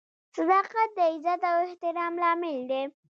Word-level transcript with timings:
•صداقت 0.35 0.89
د 0.97 0.99
عزت 1.11 1.41
او 1.51 1.57
احترام 1.67 2.13
لامل 2.21 2.57
دی. 2.69 2.81